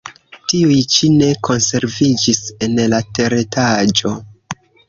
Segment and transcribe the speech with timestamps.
[0.51, 4.17] Tiuj ĉi ne konserviĝis en la teretaĝo.